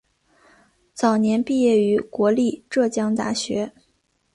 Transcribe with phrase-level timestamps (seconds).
[0.95, 3.71] 早年毕业于国立浙江大学。